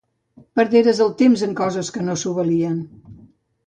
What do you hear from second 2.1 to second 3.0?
s'ho valien.